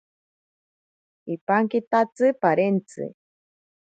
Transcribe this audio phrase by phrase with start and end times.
[1.33, 3.05] Ipankitatsi parentzi.